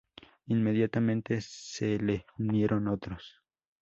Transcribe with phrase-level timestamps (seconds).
[0.47, 3.39] Inmediatamente se le unieron otros.